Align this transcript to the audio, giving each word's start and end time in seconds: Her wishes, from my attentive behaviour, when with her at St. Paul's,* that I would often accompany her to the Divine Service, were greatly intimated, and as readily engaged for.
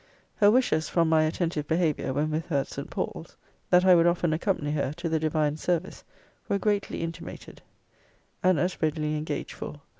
Her 0.37 0.49
wishes, 0.49 0.89
from 0.89 1.09
my 1.09 1.25
attentive 1.25 1.67
behaviour, 1.67 2.11
when 2.11 2.31
with 2.31 2.47
her 2.47 2.61
at 2.61 2.67
St. 2.67 2.89
Paul's,* 2.89 3.37
that 3.69 3.85
I 3.85 3.93
would 3.93 4.07
often 4.07 4.33
accompany 4.33 4.71
her 4.71 4.91
to 4.93 5.07
the 5.09 5.19
Divine 5.19 5.57
Service, 5.57 6.03
were 6.49 6.57
greatly 6.57 7.03
intimated, 7.03 7.61
and 8.41 8.59
as 8.59 8.81
readily 8.81 9.15
engaged 9.15 9.51
for. 9.51 9.79